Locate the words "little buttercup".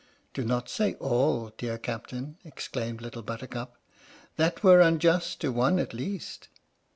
3.01-3.75